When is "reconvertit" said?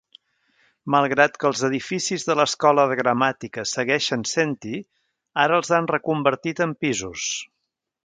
5.97-6.69